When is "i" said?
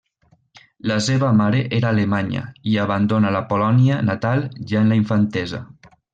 2.71-2.73